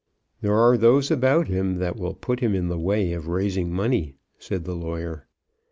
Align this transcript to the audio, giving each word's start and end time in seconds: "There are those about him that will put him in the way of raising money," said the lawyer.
"There 0.41 0.55
are 0.57 0.79
those 0.79 1.11
about 1.11 1.47
him 1.47 1.77
that 1.77 1.95
will 1.95 2.15
put 2.15 2.39
him 2.39 2.55
in 2.55 2.69
the 2.69 2.79
way 2.79 3.13
of 3.13 3.27
raising 3.27 3.71
money," 3.71 4.15
said 4.39 4.63
the 4.65 4.73
lawyer. 4.75 5.27